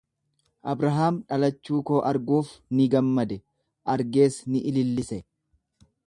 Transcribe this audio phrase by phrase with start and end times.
[0.71, 3.37] Abrahaam dhalachuu koo arguuf ni gammade,
[3.97, 5.21] argees ni ilillise.